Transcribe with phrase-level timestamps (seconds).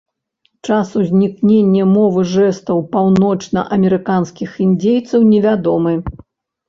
[0.69, 5.93] Час узнікнення мовы жэстаў паўночнаамерыканскіх індзейцаў невядомы.